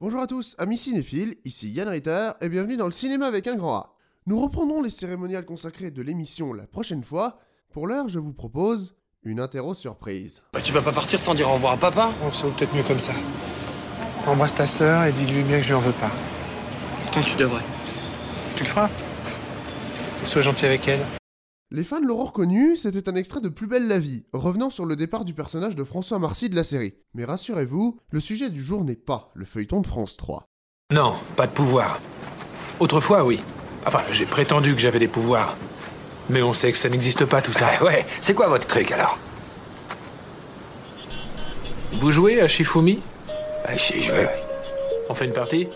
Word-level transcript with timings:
Bonjour 0.00 0.20
à 0.20 0.28
tous, 0.28 0.54
amis 0.58 0.78
cinéphiles, 0.78 1.34
ici 1.44 1.70
Yann 1.70 1.88
Ritter 1.88 2.30
et 2.40 2.48
bienvenue 2.48 2.76
dans 2.76 2.84
le 2.84 2.92
cinéma 2.92 3.26
avec 3.26 3.48
un 3.48 3.56
grand 3.56 3.74
A. 3.74 3.96
Nous 4.26 4.40
reprenons 4.40 4.80
les 4.80 4.90
cérémoniales 4.90 5.44
consacrées 5.44 5.90
de 5.90 6.02
l'émission 6.02 6.52
la 6.52 6.68
prochaine 6.68 7.02
fois. 7.02 7.40
Pour 7.72 7.88
l'heure, 7.88 8.08
je 8.08 8.20
vous 8.20 8.32
propose 8.32 8.94
une 9.24 9.40
interro 9.40 9.74
surprise. 9.74 10.40
Bah 10.52 10.60
tu 10.60 10.72
vas 10.72 10.82
pas 10.82 10.92
partir 10.92 11.18
sans 11.18 11.34
dire 11.34 11.48
au 11.48 11.54
revoir 11.54 11.72
à 11.72 11.76
papa 11.78 12.12
ça 12.32 12.46
vaut 12.46 12.52
peut-être 12.52 12.76
mieux 12.76 12.84
comme 12.84 13.00
ça. 13.00 13.12
Embrasse 14.24 14.54
ta 14.54 14.68
sœur 14.68 15.02
et 15.02 15.10
dis-lui 15.10 15.42
bien 15.42 15.56
que 15.56 15.64
je 15.64 15.70
lui 15.70 15.74
en 15.74 15.80
veux 15.80 15.90
pas. 15.90 16.12
Putain 17.06 17.22
tu 17.22 17.36
devrais? 17.36 17.64
Tu 18.54 18.62
le 18.62 18.68
feras 18.68 18.88
Sois 20.24 20.42
gentil 20.42 20.66
avec 20.66 20.86
elle. 20.86 21.00
Les 21.70 21.84
fans 21.84 22.00
l'auront 22.00 22.24
reconnu, 22.24 22.78
c'était 22.78 23.10
un 23.10 23.14
extrait 23.14 23.42
de 23.42 23.50
Plus 23.50 23.66
belle 23.66 23.88
la 23.88 23.98
vie, 23.98 24.24
revenant 24.32 24.70
sur 24.70 24.86
le 24.86 24.96
départ 24.96 25.26
du 25.26 25.34
personnage 25.34 25.76
de 25.76 25.84
François 25.84 26.18
Marcy 26.18 26.48
de 26.48 26.56
la 26.56 26.64
série. 26.64 26.94
Mais 27.12 27.26
rassurez-vous, 27.26 28.00
le 28.10 28.20
sujet 28.20 28.48
du 28.48 28.62
jour 28.62 28.84
n'est 28.86 28.96
pas 28.96 29.30
le 29.34 29.44
feuilleton 29.44 29.82
de 29.82 29.86
France 29.86 30.16
3. 30.16 30.46
Non, 30.94 31.12
pas 31.36 31.46
de 31.46 31.52
pouvoir. 31.52 32.00
Autrefois, 32.80 33.22
oui. 33.26 33.40
Enfin, 33.84 34.00
j'ai 34.12 34.24
prétendu 34.24 34.72
que 34.74 34.80
j'avais 34.80 34.98
des 34.98 35.08
pouvoirs. 35.08 35.58
Mais 36.30 36.40
on 36.40 36.54
sait 36.54 36.72
que 36.72 36.78
ça 36.78 36.88
n'existe 36.88 37.26
pas, 37.26 37.42
tout 37.42 37.52
ça. 37.52 37.68
Ah 37.78 37.84
ouais, 37.84 38.06
c'est 38.22 38.32
quoi 38.32 38.48
votre 38.48 38.66
truc 38.66 38.90
alors? 38.90 39.18
Vous 42.00 42.10
jouez 42.10 42.40
à 42.40 42.48
Shifumi? 42.48 43.00
Ah, 43.66 43.76
J'y 43.76 44.00
joué, 44.00 44.20
ouais. 44.20 44.42
On 45.10 45.14
fait 45.14 45.26
une 45.26 45.34
partie? 45.34 45.68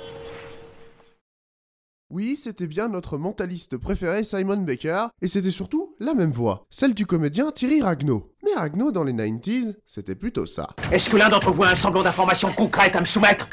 Oui, 2.13 2.37
c'était 2.37 2.67
bien 2.67 2.89
notre 2.89 3.17
mentaliste 3.17 3.79
préféré 3.79 4.23
Simon 4.23 4.59
Baker, 4.59 5.07
et 5.23 5.29
c'était 5.29 5.51
surtout 5.51 5.82
la 6.01 6.15
même 6.15 6.31
voix, 6.31 6.67
celle 6.71 6.95
du 6.95 7.07
comédien 7.07 7.51
Thierry 7.51 7.83
Ragno. 7.83 8.33
Mais 8.45 8.55
Ragno 8.55 8.91
dans 8.91 9.05
les 9.05 9.13
90s, 9.13 9.75
c'était 9.87 10.15
plutôt 10.15 10.47
ça. 10.47 10.69
Est-ce 10.91 11.11
que 11.11 11.17
l'un 11.17 11.29
d'entre 11.29 11.51
vous 11.51 11.65
a 11.65 11.69
un 11.69 11.75
semblant 11.75 12.03
d'information 12.03 12.51
concrète 12.53 12.97
à 12.97 13.01
me 13.01 13.05
soumettre? 13.05 13.49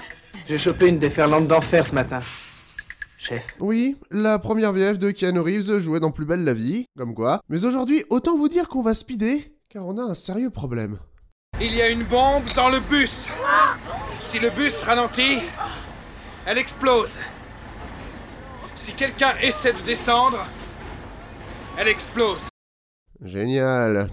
J'ai 0.47 0.57
chopé 0.57 0.87
une 0.87 0.99
déferlante 0.99 1.47
d'enfer 1.47 1.85
ce 1.85 1.93
matin. 1.93 2.19
Chef. 3.17 3.45
Oui, 3.59 3.97
la 4.11 4.39
première 4.39 4.71
VF 4.71 4.97
de 4.97 5.11
Keanu 5.11 5.41
Reeves 5.41 5.79
jouait 5.79 5.99
dans 5.99 6.11
Plus 6.11 6.25
belle 6.25 6.43
la 6.43 6.53
vie, 6.53 6.85
comme 6.97 7.13
quoi. 7.13 7.41
Mais 7.49 7.65
aujourd'hui, 7.65 8.05
autant 8.09 8.37
vous 8.37 8.47
dire 8.47 8.69
qu'on 8.69 8.81
va 8.81 8.93
speeder, 8.93 9.51
car 9.69 9.85
on 9.85 9.97
a 9.97 10.03
un 10.03 10.13
sérieux 10.13 10.49
problème. 10.49 10.97
Il 11.61 11.75
y 11.75 11.81
a 11.81 11.89
une 11.89 12.03
bombe 12.03 12.45
dans 12.55 12.69
le 12.69 12.79
bus. 12.79 13.27
Si 14.23 14.39
le 14.39 14.49
bus 14.49 14.81
ralentit, 14.83 15.39
elle 16.45 16.57
explose. 16.57 17.17
Si 18.75 18.93
quelqu'un 18.93 19.33
essaie 19.41 19.73
de 19.73 19.81
descendre, 19.81 20.47
elle 21.79 21.87
explose. 21.87 22.49
Génial. 23.23 24.09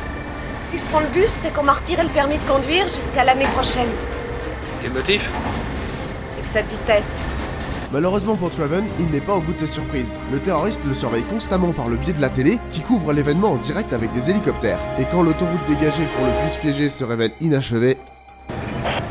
Si 0.68 0.78
je 0.78 0.84
prends 0.84 1.00
le 1.00 1.08
bus, 1.08 1.28
c'est 1.28 1.52
qu'on 1.52 1.64
m'a 1.64 1.72
retiré 1.72 2.04
le 2.04 2.08
permis 2.08 2.38
de 2.38 2.44
conduire 2.44 2.86
jusqu'à 2.86 3.24
l'année 3.24 3.46
prochaine. 3.46 3.88
Quel 4.80 4.92
motif? 4.92 5.28
Avec 6.38 6.48
cette 6.48 6.70
vitesse. 6.70 7.10
Malheureusement 7.90 8.36
pour 8.36 8.50
Traven, 8.50 8.84
il 9.00 9.06
n'est 9.06 9.20
pas 9.20 9.34
au 9.34 9.40
bout 9.40 9.52
de 9.52 9.58
ses 9.58 9.66
surprises. 9.66 10.14
Le 10.30 10.38
terroriste 10.38 10.80
le 10.86 10.94
surveille 10.94 11.24
constamment 11.24 11.72
par 11.72 11.88
le 11.88 11.96
biais 11.96 12.12
de 12.12 12.20
la 12.20 12.28
télé, 12.28 12.60
qui 12.70 12.82
couvre 12.82 13.12
l'événement 13.12 13.50
en 13.50 13.56
direct 13.56 13.92
avec 13.92 14.12
des 14.12 14.30
hélicoptères. 14.30 14.78
Et 15.00 15.06
quand 15.10 15.22
l'autoroute 15.22 15.66
dégagée 15.68 16.06
pour 16.16 16.24
le 16.24 16.32
bus 16.44 16.56
piégé 16.60 16.88
se 16.88 17.02
révèle 17.02 17.32
inachevée, 17.40 17.98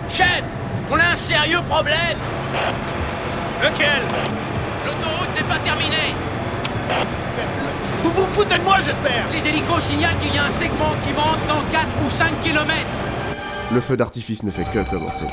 Chef 0.08 0.44
On 0.90 0.96
a 0.98 1.12
un 1.12 1.16
sérieux 1.16 1.62
problème 1.70 2.18
Lequel? 3.62 4.02
L'autoroute 4.86 5.30
n'est 5.36 5.54
pas 5.54 5.60
terminée 5.60 6.14
Vous 8.04 8.12
vous 8.12 8.28
foutez 8.28 8.58
de 8.58 8.64
moi, 8.64 8.78
j'espère 8.84 9.26
Les 9.32 9.48
hélicos 9.48 9.82
signalent 9.82 10.18
qu'il 10.22 10.36
y 10.36 10.38
a 10.38 10.46
un 10.46 10.52
segment 10.52 10.94
qui 11.04 11.14
monte 11.14 11.48
dans 11.48 11.64
4 11.72 11.88
ou 12.06 12.10
5 12.10 12.42
kilomètres 12.44 12.88
le 13.74 13.82
feu 13.82 13.98
d'artifice 13.98 14.44
ne 14.44 14.52
fait 14.52 14.66
que 14.66 14.88
commencer. 14.88 15.26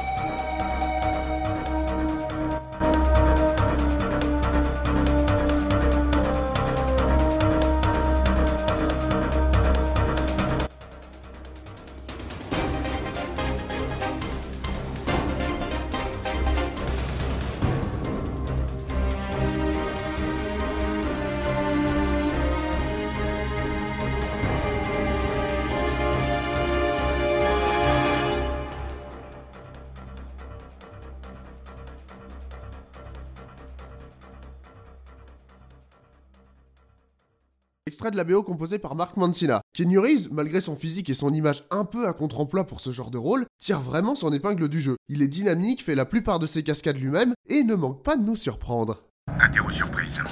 Extrait 37.91 38.13
de 38.13 38.17
la 38.17 38.23
BO 38.23 38.45
composé 38.45 38.79
par 38.79 38.95
Mark 38.95 39.17
Mancina. 39.17 39.63
Keanu 39.75 39.99
Reeves, 39.99 40.29
malgré 40.31 40.61
son 40.61 40.77
physique 40.77 41.11
et 41.11 41.15
son 41.15 41.35
image 41.35 41.65
un 41.73 41.85
peu 41.85 42.07
à 42.07 42.13
contre-emploi 42.13 42.63
pour 42.63 42.81
ce 42.81 42.93
genre 42.93 43.11
de 43.11 43.19
rôle, 43.19 43.47
tire 43.59 43.81
vraiment 43.81 44.15
son 44.15 44.33
épingle 44.33 44.69
du 44.69 44.81
jeu. 44.81 44.95
Il 45.09 45.23
est 45.23 45.27
dynamique, 45.27 45.83
fait 45.83 45.97
la 45.97 46.05
plupart 46.05 46.39
de 46.39 46.47
ses 46.47 46.63
cascades 46.63 46.99
lui-même 46.99 47.35
et 47.49 47.65
ne 47.65 47.75
manque 47.75 48.05
pas 48.05 48.15
de 48.15 48.23
nous 48.23 48.37
surprendre. 48.37 49.03
Interro 49.41 49.73
surprise. 49.73 50.23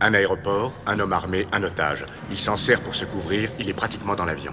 Un 0.00 0.14
aéroport, 0.14 0.72
un 0.86 1.00
homme 1.00 1.12
armé, 1.12 1.48
un 1.50 1.64
otage. 1.64 2.06
Il 2.30 2.38
s'en 2.38 2.54
sert 2.54 2.80
pour 2.80 2.94
se 2.94 3.06
couvrir, 3.06 3.50
il 3.58 3.68
est 3.68 3.74
pratiquement 3.74 4.14
dans 4.14 4.24
l'avion. 4.24 4.52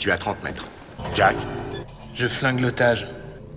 Tu 0.00 0.08
es 0.08 0.12
à 0.12 0.18
30 0.18 0.42
mètres. 0.42 0.64
Jack? 1.14 1.36
Je 2.12 2.26
flingue 2.26 2.58
l'otage. 2.58 3.06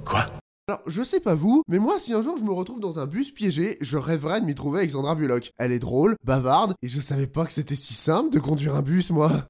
Quoi? 0.05 0.27
Alors, 0.69 0.81
je 0.85 1.01
sais 1.01 1.21
pas 1.21 1.33
vous, 1.33 1.63
mais 1.69 1.79
moi, 1.79 1.97
si 1.97 2.13
un 2.13 2.21
jour 2.21 2.35
je 2.37 2.43
me 2.43 2.51
retrouve 2.51 2.81
dans 2.81 2.99
un 2.99 3.05
bus 3.05 3.31
piégé, 3.31 3.77
je 3.79 3.95
rêverais 3.97 4.41
de 4.41 4.45
m'y 4.45 4.53
trouver 4.53 4.79
avec 4.79 4.91
Sandra 4.91 5.15
Bullock. 5.15 5.53
Elle 5.57 5.71
est 5.71 5.79
drôle, 5.79 6.17
bavarde, 6.25 6.73
et 6.81 6.89
je 6.89 6.99
savais 6.99 7.25
pas 7.25 7.45
que 7.45 7.53
c'était 7.53 7.73
si 7.73 7.93
simple 7.93 8.31
de 8.31 8.39
conduire 8.39 8.75
un 8.75 8.81
bus, 8.81 9.09
moi. 9.11 9.45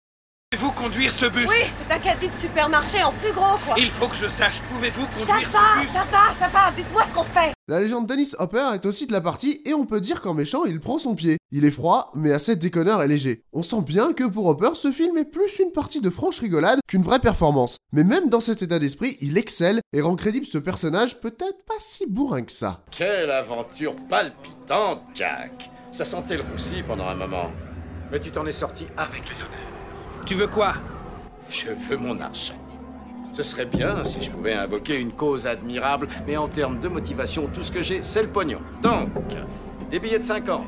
Pouvez-vous 0.49 0.71
conduire 0.71 1.11
ce 1.11 1.25
bus? 1.25 1.49
Oui, 1.49 1.65
c'est 1.77 1.93
un 1.93 1.99
caddie 1.99 2.29
de 2.29 2.33
supermarché 2.33 3.03
en 3.03 3.11
plus 3.11 3.33
gros, 3.33 3.57
quoi. 3.65 3.75
Il 3.77 3.89
faut 3.89 4.07
que 4.07 4.15
je 4.15 4.27
sache, 4.27 4.61
pouvez-vous 4.71 5.01
Ça 5.03 5.19
conduire 5.19 5.49
va, 5.49 5.59
ce 5.75 5.81
bus? 5.81 5.91
ça 5.91 6.05
va, 6.09 6.33
ça 6.39 6.47
va, 6.47 6.71
dites-moi 6.71 7.03
ce 7.03 7.13
qu'on 7.13 7.23
fait. 7.23 7.51
La 7.67 7.81
légende 7.81 8.07
Dennis 8.07 8.31
Hopper 8.39 8.69
est 8.73 8.85
aussi 8.85 9.07
de 9.07 9.11
la 9.11 9.19
partie, 9.19 9.61
et 9.65 9.73
on 9.73 9.85
peut 9.85 9.99
dire 9.99 10.21
qu'en 10.21 10.33
méchant, 10.33 10.63
il 10.63 10.79
prend 10.79 10.99
son 10.99 11.15
pied. 11.15 11.35
Il 11.51 11.65
est 11.65 11.71
froid, 11.71 12.11
mais 12.15 12.31
assez 12.31 12.55
déconneur 12.55 13.03
et 13.03 13.09
léger. 13.09 13.43
On 13.51 13.61
sent 13.61 13.81
bien 13.81 14.13
que 14.13 14.23
pour 14.23 14.45
Hopper, 14.45 14.69
ce 14.75 14.93
film 14.93 15.17
est 15.17 15.25
plus 15.29 15.59
une 15.59 15.73
partie 15.73 15.99
de 15.99 16.09
franche 16.09 16.39
rigolade 16.39 16.79
qu'une 16.87 17.03
vraie 17.03 17.19
performance. 17.19 17.75
Mais 17.91 18.05
même 18.05 18.29
dans 18.29 18.39
cet 18.39 18.61
état 18.61 18.79
d'esprit, 18.79 19.17
il 19.19 19.37
excelle 19.37 19.81
et 19.91 19.99
rend 19.99 20.15
crédible 20.15 20.45
ce 20.45 20.59
personnage 20.59 21.19
peut-être 21.19 21.65
pas 21.67 21.75
si 21.79 22.05
bourrin 22.07 22.43
que 22.43 22.53
ça. 22.53 22.85
Quelle 22.91 23.31
aventure 23.31 23.97
palpitante, 24.09 25.01
Jack 25.13 25.69
Ça 25.91 26.05
sentait 26.05 26.37
le 26.37 26.43
roussi 26.43 26.83
pendant 26.83 27.09
un 27.09 27.15
moment. 27.15 27.51
Mais 28.13 28.21
tu 28.21 28.31
t'en 28.31 28.45
es 28.45 28.53
sorti 28.53 28.87
avec 28.95 29.27
les 29.29 29.41
honneurs. 29.41 29.76
Tu 30.27 30.35
veux 30.35 30.47
quoi? 30.47 30.73
Je 31.49 31.67
veux 31.69 31.95
mon 31.95 32.19
argent. 32.19 32.53
Ce 33.31 33.43
serait 33.43 33.65
bien 33.65 34.03
si 34.03 34.21
je 34.21 34.29
pouvais 34.29 34.51
invoquer 34.51 34.99
une 34.99 35.13
cause 35.13 35.47
admirable, 35.47 36.09
mais 36.27 36.35
en 36.35 36.49
termes 36.49 36.81
de 36.81 36.89
motivation, 36.89 37.47
tout 37.47 37.63
ce 37.63 37.71
que 37.71 37.81
j'ai, 37.81 38.03
c'est 38.03 38.23
le 38.23 38.27
pognon. 38.27 38.59
Donc, 38.81 39.07
des 39.89 39.99
billets 39.99 40.19
de 40.19 40.25
50. 40.25 40.65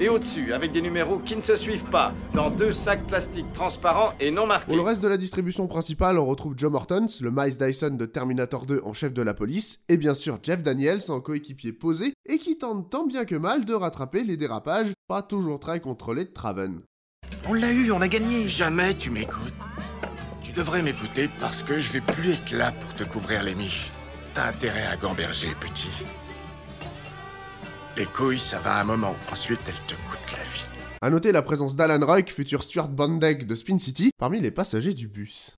Et 0.00 0.08
au-dessus, 0.08 0.52
avec 0.52 0.72
des 0.72 0.82
numéros 0.82 1.20
qui 1.20 1.36
ne 1.36 1.42
se 1.42 1.54
suivent 1.54 1.84
pas, 1.84 2.12
dans 2.34 2.50
deux 2.50 2.72
sacs 2.72 3.06
plastiques 3.06 3.52
transparents 3.52 4.14
et 4.18 4.32
non 4.32 4.48
marqués. 4.48 4.66
Pour 4.66 4.76
le 4.76 4.82
reste 4.82 5.00
de 5.00 5.06
la 5.06 5.16
distribution 5.16 5.68
principale, 5.68 6.18
on 6.18 6.26
retrouve 6.26 6.54
Joe 6.56 6.72
Mortons, 6.72 7.06
le 7.20 7.30
Miles 7.30 7.58
Dyson 7.58 7.90
de 7.90 8.04
Terminator 8.04 8.66
2 8.66 8.80
en 8.82 8.92
chef 8.92 9.14
de 9.14 9.22
la 9.22 9.32
police, 9.32 9.78
et 9.88 9.96
bien 9.96 10.14
sûr 10.14 10.40
Jeff 10.42 10.64
Daniels 10.64 11.02
en 11.10 11.20
coéquipier 11.20 11.72
posé, 11.72 12.14
et 12.24 12.38
qui 12.38 12.58
tente 12.58 12.90
tant 12.90 13.06
bien 13.06 13.26
que 13.26 13.36
mal 13.36 13.64
de 13.64 13.74
rattraper 13.74 14.24
les 14.24 14.36
dérapages, 14.36 14.92
pas 15.06 15.22
toujours 15.22 15.60
très 15.60 15.78
contrôlés 15.78 16.24
de 16.24 16.32
Traven. 16.32 16.80
On 17.48 17.54
l'a 17.54 17.70
eu, 17.70 17.92
on 17.92 18.00
a 18.00 18.08
gagné. 18.08 18.48
Jamais 18.48 18.94
tu 18.94 19.10
m'écoutes. 19.10 19.54
Tu 20.42 20.50
devrais 20.52 20.82
m'écouter 20.82 21.30
parce 21.38 21.62
que 21.62 21.78
je 21.78 21.92
vais 21.92 22.00
plus 22.00 22.32
être 22.32 22.50
là 22.52 22.72
pour 22.72 22.92
te 22.94 23.04
couvrir 23.04 23.44
les 23.44 23.54
miches. 23.54 23.90
T'as 24.34 24.48
intérêt 24.48 24.86
à 24.86 24.96
gamberger, 24.96 25.54
petit. 25.60 25.88
Les 27.96 28.06
couilles, 28.06 28.40
ça 28.40 28.58
va 28.58 28.80
un 28.80 28.84
moment. 28.84 29.14
Ensuite, 29.30 29.60
elles 29.68 29.74
te 29.86 29.94
coûtent 29.94 30.32
la 30.32 30.42
vie. 30.42 30.64
A 31.02 31.10
noter 31.10 31.30
la 31.30 31.42
présence 31.42 31.76
d'Alan 31.76 32.04
Ruck, 32.04 32.30
futur 32.30 32.64
Stuart 32.64 32.88
Bandeg 32.88 33.46
de 33.46 33.54
Spin 33.54 33.78
City, 33.78 34.10
parmi 34.18 34.40
les 34.40 34.50
passagers 34.50 34.92
du 34.92 35.06
bus. 35.06 35.54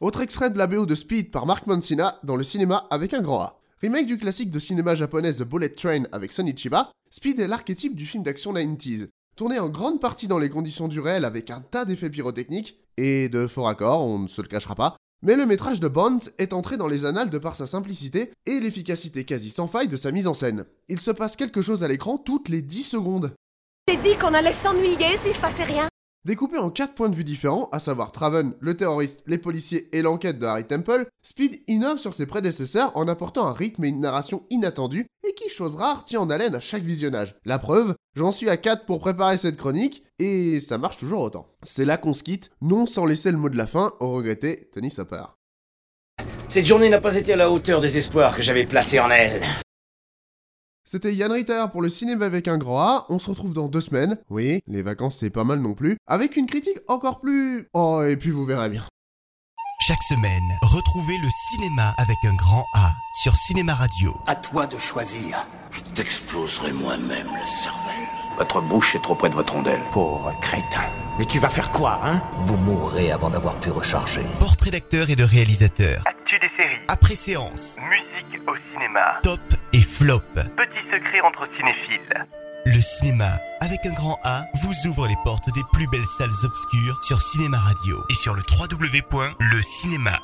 Autre 0.00 0.22
extrait 0.22 0.48
de 0.48 0.56
la 0.56 0.66
BO 0.66 0.86
de 0.86 0.94
Speed 0.94 1.30
par 1.30 1.44
Mark 1.44 1.66
Mancina 1.66 2.18
dans 2.22 2.36
le 2.36 2.42
cinéma 2.42 2.86
avec 2.88 3.12
un 3.12 3.20
grand 3.20 3.40
A. 3.40 3.60
Remake 3.82 4.06
du 4.06 4.16
classique 4.16 4.50
de 4.50 4.58
cinéma 4.58 4.94
japonais 4.94 5.34
The 5.34 5.42
Bullet 5.42 5.68
Train 5.68 6.04
avec 6.10 6.32
Sonny 6.32 6.56
Chiba, 6.56 6.90
Speed 7.10 7.38
est 7.38 7.46
l'archétype 7.46 7.94
du 7.94 8.06
film 8.06 8.22
d'action 8.22 8.54
90s. 8.54 9.08
Tourné 9.36 9.58
en 9.58 9.68
grande 9.68 10.00
partie 10.00 10.26
dans 10.26 10.38
les 10.38 10.48
conditions 10.48 10.88
du 10.88 11.00
réel 11.00 11.26
avec 11.26 11.50
un 11.50 11.60
tas 11.60 11.84
d'effets 11.84 12.08
pyrotechniques, 12.08 12.80
et 12.96 13.28
de 13.28 13.46
faux 13.46 13.64
raccords, 13.64 14.06
on 14.06 14.20
ne 14.20 14.28
se 14.28 14.40
le 14.40 14.48
cachera 14.48 14.74
pas, 14.74 14.96
mais 15.20 15.36
le 15.36 15.44
métrage 15.44 15.80
de 15.80 15.88
Bond 15.88 16.20
est 16.38 16.54
entré 16.54 16.78
dans 16.78 16.88
les 16.88 17.04
annales 17.04 17.28
de 17.28 17.38
par 17.38 17.54
sa 17.54 17.66
simplicité 17.66 18.32
et 18.46 18.58
l'efficacité 18.58 19.24
quasi 19.26 19.50
sans 19.50 19.68
faille 19.68 19.88
de 19.88 19.98
sa 19.98 20.12
mise 20.12 20.26
en 20.26 20.34
scène. 20.34 20.64
Il 20.88 21.00
se 21.00 21.10
passe 21.10 21.36
quelque 21.36 21.60
chose 21.60 21.84
à 21.84 21.88
l'écran 21.88 22.16
toutes 22.16 22.48
les 22.48 22.62
10 22.62 22.84
secondes. 22.84 23.34
J'ai 23.86 23.96
dit 23.96 24.16
qu'on 24.16 24.32
allait 24.32 24.52
s'ennuyer 24.52 25.18
s'il 25.18 25.34
se 25.34 25.40
passait 25.40 25.64
rien? 25.64 25.89
Découpé 26.26 26.58
en 26.58 26.68
quatre 26.68 26.94
points 26.94 27.08
de 27.08 27.16
vue 27.16 27.24
différents, 27.24 27.70
à 27.72 27.78
savoir 27.78 28.12
Traven, 28.12 28.52
le 28.60 28.74
terroriste, 28.74 29.22
les 29.26 29.38
policiers 29.38 29.88
et 29.96 30.02
l'enquête 30.02 30.38
de 30.38 30.44
Harry 30.44 30.66
Temple, 30.66 31.06
Speed 31.22 31.62
innove 31.66 31.96
sur 31.96 32.12
ses 32.12 32.26
prédécesseurs 32.26 32.94
en 32.94 33.08
apportant 33.08 33.46
un 33.46 33.54
rythme 33.54 33.84
et 33.84 33.88
une 33.88 34.00
narration 34.00 34.44
inattendus 34.50 35.06
et 35.26 35.32
qui, 35.32 35.48
chose 35.48 35.76
rare, 35.76 36.04
tient 36.04 36.20
en 36.20 36.28
haleine 36.28 36.54
à 36.54 36.60
chaque 36.60 36.82
visionnage. 36.82 37.36
La 37.46 37.58
preuve, 37.58 37.94
j'en 38.14 38.32
suis 38.32 38.50
à 38.50 38.58
4 38.58 38.84
pour 38.84 39.00
préparer 39.00 39.38
cette 39.38 39.56
chronique 39.56 40.04
et 40.18 40.60
ça 40.60 40.76
marche 40.76 40.98
toujours 40.98 41.22
autant. 41.22 41.54
C'est 41.62 41.86
là 41.86 41.96
qu'on 41.96 42.12
se 42.12 42.22
quitte, 42.22 42.50
non 42.60 42.84
sans 42.84 43.06
laisser 43.06 43.30
le 43.30 43.38
mot 43.38 43.48
de 43.48 43.56
la 43.56 43.66
fin 43.66 43.92
au 43.98 44.12
regretté 44.12 44.68
Tony 44.74 44.90
Sopper. 44.90 45.24
Cette 46.48 46.66
journée 46.66 46.90
n'a 46.90 47.00
pas 47.00 47.16
été 47.16 47.32
à 47.32 47.36
la 47.36 47.50
hauteur 47.50 47.80
des 47.80 47.96
espoirs 47.96 48.36
que 48.36 48.42
j'avais 48.42 48.66
placés 48.66 49.00
en 49.00 49.08
elle. 49.08 49.40
C'était 50.92 51.14
Yann 51.14 51.30
Ritter 51.30 51.66
pour 51.70 51.82
le 51.82 51.88
cinéma 51.88 52.26
avec 52.26 52.48
un 52.48 52.58
grand 52.58 52.80
A. 52.80 53.06
On 53.10 53.20
se 53.20 53.30
retrouve 53.30 53.52
dans 53.52 53.68
deux 53.68 53.80
semaines. 53.80 54.18
Oui, 54.28 54.60
les 54.66 54.82
vacances 54.82 55.18
c'est 55.18 55.30
pas 55.30 55.44
mal 55.44 55.60
non 55.60 55.72
plus. 55.72 55.96
Avec 56.08 56.36
une 56.36 56.46
critique 56.46 56.80
encore 56.88 57.20
plus. 57.20 57.68
Oh, 57.74 58.02
et 58.02 58.16
puis 58.16 58.32
vous 58.32 58.44
verrez 58.44 58.68
bien. 58.68 58.84
Chaque 59.82 60.02
semaine, 60.02 60.42
retrouvez 60.62 61.16
le 61.18 61.28
cinéma 61.30 61.94
avec 61.96 62.16
un 62.24 62.34
grand 62.34 62.64
A 62.74 62.90
sur 63.22 63.36
Cinéma 63.36 63.74
Radio. 63.74 64.12
À 64.26 64.34
toi 64.34 64.66
de 64.66 64.76
choisir. 64.78 65.46
Je 65.70 65.80
t'exploserai 65.94 66.72
moi-même 66.72 67.28
la 67.38 67.46
cervelle. 67.46 68.08
Votre 68.36 68.60
bouche 68.60 68.96
est 68.96 69.02
trop 69.02 69.14
près 69.14 69.30
de 69.30 69.34
votre 69.34 69.52
rondelle. 69.52 69.82
Pauvre 69.92 70.34
crétin. 70.42 70.90
Mais 71.20 71.24
tu 71.24 71.38
vas 71.38 71.50
faire 71.50 71.70
quoi, 71.70 72.00
hein? 72.02 72.20
Vous 72.38 72.56
mourrez 72.56 73.12
avant 73.12 73.30
d'avoir 73.30 73.60
pu 73.60 73.70
recharger. 73.70 74.24
Portrait 74.40 74.72
d'acteur 74.72 75.08
et 75.08 75.14
de 75.14 75.22
réalisateur. 75.22 76.02
Actu 76.04 76.36
des 76.40 76.50
séries. 76.56 76.84
Après 76.88 77.14
séance. 77.14 77.76
Musique 77.78 78.40
au 78.48 78.56
cinéma. 78.72 79.20
Top 79.22 79.38
et 79.72 79.82
flop. 79.82 80.20
Petit 80.34 80.84
secret 80.90 81.20
entre 81.22 81.46
cinéphiles. 81.56 82.26
Le 82.66 82.80
cinéma, 82.80 83.30
avec 83.60 83.86
un 83.86 83.94
grand 83.94 84.18
A, 84.22 84.44
vous 84.62 84.88
ouvre 84.90 85.08
les 85.08 85.16
portes 85.24 85.52
des 85.54 85.62
plus 85.72 85.88
belles 85.88 86.04
salles 86.04 86.28
obscures 86.44 86.98
sur 87.02 87.22
Cinéma 87.22 87.56
Radio 87.56 87.96
et 88.10 88.14
sur 88.14 88.34
le 88.34 88.42
www.lecinéma 88.50 90.18